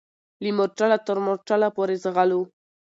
[0.43, 2.41] له مورچله تر مورچله پوري ځغلو